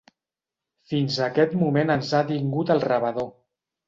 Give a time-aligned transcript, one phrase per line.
[0.93, 3.29] Fins aquest moment ens ha tingut al rebedor.